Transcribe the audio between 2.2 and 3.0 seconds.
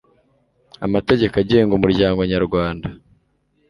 nyarwanda